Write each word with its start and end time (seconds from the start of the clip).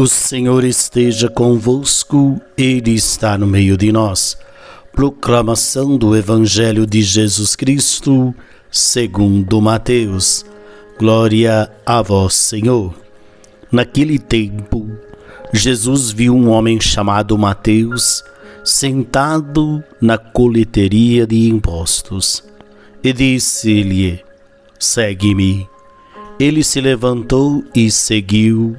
O 0.00 0.06
Senhor 0.06 0.64
esteja 0.64 1.28
convosco, 1.28 2.40
Ele 2.56 2.92
está 2.92 3.36
no 3.36 3.46
meio 3.46 3.76
de 3.76 3.92
nós. 3.92 4.34
Proclamação 4.90 5.98
do 5.98 6.16
Evangelho 6.16 6.86
de 6.86 7.02
Jesus 7.02 7.54
Cristo, 7.54 8.34
segundo 8.70 9.60
Mateus. 9.60 10.42
Glória 10.98 11.70
a 11.84 12.00
vós, 12.00 12.32
Senhor. 12.32 12.94
Naquele 13.70 14.18
tempo, 14.18 14.88
Jesus 15.52 16.10
viu 16.10 16.34
um 16.34 16.48
homem 16.48 16.80
chamado 16.80 17.36
Mateus 17.36 18.24
sentado 18.64 19.84
na 20.00 20.16
coleteria 20.16 21.26
de 21.26 21.46
impostos 21.50 22.42
e 23.04 23.12
disse-lhe: 23.12 24.24
Segue-me. 24.78 25.68
Ele 26.38 26.64
se 26.64 26.80
levantou 26.80 27.62
e 27.74 27.90
seguiu 27.90 28.78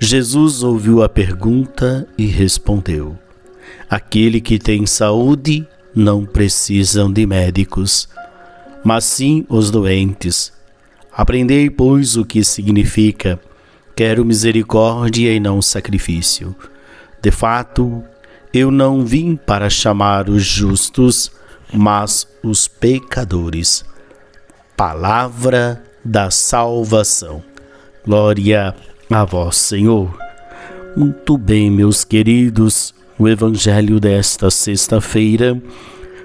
Jesus 0.00 0.62
ouviu 0.62 1.02
a 1.02 1.08
pergunta 1.08 2.06
e 2.16 2.26
respondeu: 2.26 3.18
Aquele 3.90 4.40
que 4.40 4.58
tem 4.58 4.86
saúde 4.86 5.66
não 5.94 6.24
precisam 6.24 7.12
de 7.12 7.26
médicos, 7.26 8.08
mas 8.84 9.04
sim 9.04 9.44
os 9.48 9.70
doentes. 9.70 10.52
Aprendei, 11.12 11.68
pois, 11.68 12.16
o 12.16 12.24
que 12.24 12.44
significa: 12.44 13.40
quero 13.96 14.24
misericórdia 14.24 15.32
e 15.32 15.40
não 15.40 15.60
sacrifício. 15.60 16.54
De 17.20 17.32
fato, 17.32 18.04
eu 18.54 18.70
não 18.70 19.04
vim 19.04 19.34
para 19.34 19.68
chamar 19.68 20.28
os 20.28 20.44
justos, 20.44 21.32
mas 21.72 22.28
os 22.42 22.68
pecadores. 22.68 23.84
Palavra 24.76 25.82
da 26.04 26.30
salvação. 26.30 27.42
Glória 28.06 28.68
a 28.68 28.74
a 29.10 29.24
vós, 29.24 29.56
Senhor. 29.56 30.16
Muito 30.96 31.38
bem, 31.38 31.70
meus 31.70 32.04
queridos, 32.04 32.94
o 33.18 33.28
Evangelho 33.28 33.98
desta 33.98 34.50
sexta-feira 34.50 35.60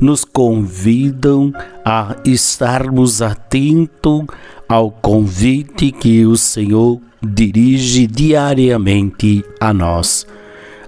nos 0.00 0.24
convidam 0.24 1.52
a 1.84 2.16
estarmos 2.24 3.22
atentos 3.22 4.24
ao 4.68 4.90
convite 4.90 5.90
que 5.90 6.26
o 6.26 6.36
Senhor 6.36 7.00
dirige 7.22 8.06
diariamente 8.06 9.44
a 9.58 9.72
nós. 9.72 10.26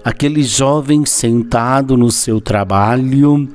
Aquele 0.03 0.43
jovem 0.43 1.05
sentado 1.05 1.97
no 1.97 2.11
seu 2.11 2.39
trabalho 2.39 3.47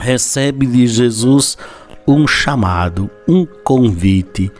recebe 0.00 0.66
de 0.66 0.86
Jesus 0.86 1.58
um 2.06 2.26
chamado, 2.26 3.10
um 3.28 3.44
convite 3.64 4.50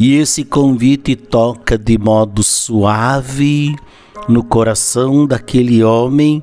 e 0.00 0.14
esse 0.14 0.44
convite 0.44 1.14
toca 1.14 1.76
de 1.76 1.98
modo 1.98 2.42
suave 2.42 3.76
no 4.26 4.42
coração 4.42 5.26
daquele 5.26 5.84
homem 5.84 6.42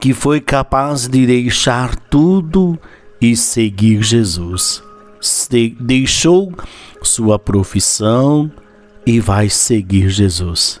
que 0.00 0.14
foi 0.14 0.40
capaz 0.40 1.06
de 1.06 1.26
deixar 1.26 1.94
tudo 1.94 2.78
e 3.20 3.36
seguir 3.36 4.02
Jesus. 4.02 4.82
Deixou 5.78 6.50
sua 7.02 7.38
profissão 7.38 8.50
e 9.06 9.20
vai 9.20 9.50
seguir 9.50 10.08
Jesus. 10.08 10.80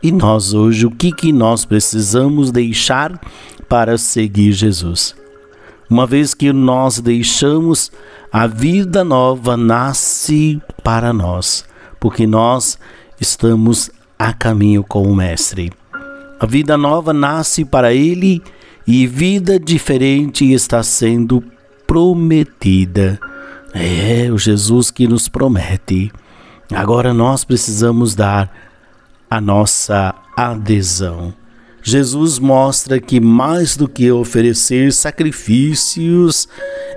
E 0.00 0.12
nós 0.12 0.54
hoje, 0.54 0.86
o 0.86 0.90
que, 0.92 1.10
que 1.10 1.32
nós 1.32 1.64
precisamos 1.64 2.52
deixar 2.52 3.20
para 3.68 3.98
seguir 3.98 4.52
Jesus? 4.52 5.16
Uma 5.90 6.06
vez 6.06 6.32
que 6.32 6.52
nós 6.52 7.00
deixamos, 7.00 7.90
a 8.32 8.46
vida 8.46 9.02
nova 9.02 9.56
nasce 9.56 10.60
para 10.86 11.12
nós, 11.12 11.64
porque 11.98 12.28
nós 12.28 12.78
estamos 13.20 13.90
a 14.16 14.32
caminho 14.32 14.84
com 14.84 15.02
o 15.02 15.16
Mestre. 15.16 15.72
A 16.38 16.46
vida 16.46 16.78
nova 16.78 17.12
nasce 17.12 17.64
para 17.64 17.92
ele 17.92 18.40
e 18.86 19.04
vida 19.04 19.58
diferente 19.58 20.52
está 20.52 20.84
sendo 20.84 21.42
prometida. 21.88 23.18
É 23.74 24.30
o 24.30 24.38
Jesus 24.38 24.92
que 24.92 25.08
nos 25.08 25.28
promete. 25.28 26.12
Agora 26.72 27.12
nós 27.12 27.42
precisamos 27.42 28.14
dar 28.14 28.48
a 29.28 29.40
nossa 29.40 30.14
adesão. 30.36 31.34
Jesus 31.82 32.38
mostra 32.38 33.00
que 33.00 33.18
mais 33.18 33.76
do 33.76 33.88
que 33.88 34.08
oferecer 34.12 34.92
sacrifícios, 34.92 36.48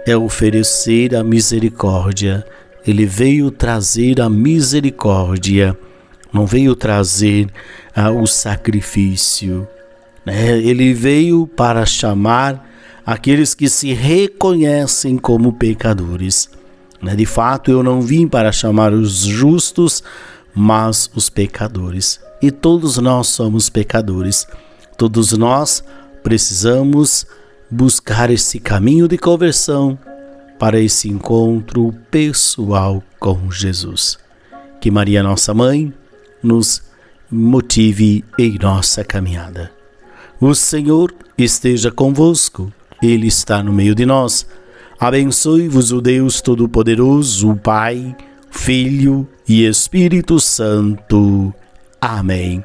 é 0.05 0.15
oferecer 0.15 1.15
a 1.15 1.23
misericórdia. 1.23 2.45
Ele 2.85 3.05
veio 3.05 3.51
trazer 3.51 4.21
a 4.21 4.29
misericórdia, 4.29 5.77
não 6.31 6.45
veio 6.45 6.75
trazer 6.75 7.49
ah, 7.95 8.11
o 8.11 8.25
sacrifício. 8.25 9.67
Né? 10.25 10.57
Ele 10.59 10.93
veio 10.93 11.47
para 11.47 11.85
chamar 11.85 12.67
aqueles 13.05 13.53
que 13.53 13.67
se 13.67 13.93
reconhecem 13.93 15.17
como 15.17 15.53
pecadores. 15.53 16.49
Né? 17.01 17.15
De 17.15 17.25
fato, 17.25 17.71
eu 17.71 17.83
não 17.83 18.01
vim 18.01 18.27
para 18.27 18.51
chamar 18.51 18.93
os 18.93 19.23
justos, 19.23 20.03
mas 20.53 21.09
os 21.15 21.29
pecadores. 21.29 22.19
E 22.41 22.51
todos 22.51 22.97
nós 22.97 23.27
somos 23.27 23.69
pecadores. 23.69 24.47
Todos 24.97 25.31
nós 25.33 25.83
precisamos 26.23 27.25
buscar 27.69 28.29
esse 28.29 28.59
caminho 28.59 29.07
de 29.07 29.17
conversão 29.17 29.97
para 30.59 30.79
esse 30.79 31.07
encontro 31.07 31.95
pessoal 32.11 33.01
com 33.17 33.49
Jesus. 33.49 34.19
Que 34.81 34.91
Maria, 34.91 35.23
nossa 35.23 35.53
mãe, 35.53 35.93
nos 36.43 36.83
motive 37.31 38.25
em 38.37 38.57
nossa 38.61 39.03
caminhada. 39.03 39.71
O 40.39 40.53
Senhor 40.53 41.13
esteja 41.37 41.89
convosco, 41.89 42.71
Ele 43.01 43.27
está 43.27 43.63
no 43.63 43.71
meio 43.71 43.95
de 43.95 44.05
nós. 44.05 44.45
Abençoe-vos 44.99 45.93
o 45.93 46.01
Deus 46.01 46.41
Todo-Poderoso, 46.41 47.51
o 47.51 47.55
Pai, 47.55 48.15
Filho 48.51 49.27
e 49.47 49.65
Espírito 49.65 50.39
Santo. 50.39 51.53
Amém. 52.01 52.63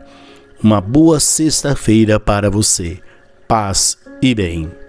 Uma 0.62 0.80
boa 0.80 1.20
sexta-feira 1.20 2.18
para 2.18 2.50
você. 2.50 2.98
Paz 3.46 3.98
e 4.20 4.34
bem. 4.34 4.83